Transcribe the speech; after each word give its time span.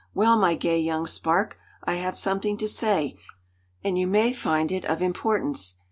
Well, 0.15 0.35
my 0.35 0.55
gay 0.55 0.79
young 0.79 1.05
spark, 1.05 1.59
I 1.83 1.93
have 1.97 2.17
something 2.17 2.57
to 2.57 2.67
say, 2.67 3.19
and 3.83 3.99
you 3.99 4.07
may 4.07 4.33
find 4.33 4.71
it 4.71 4.83
of 4.83 4.99
importance. 4.99 5.75